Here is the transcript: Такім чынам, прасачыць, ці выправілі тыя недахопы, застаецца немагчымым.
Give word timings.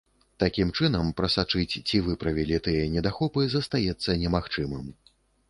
Такім 0.43 0.69
чынам, 0.77 1.11
прасачыць, 1.19 1.75
ці 1.87 2.01
выправілі 2.07 2.57
тыя 2.69 2.89
недахопы, 2.95 3.45
застаецца 3.53 4.19
немагчымым. 4.25 4.91